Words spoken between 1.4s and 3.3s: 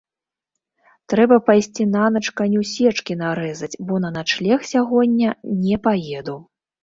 пайсці нанач каню сечкі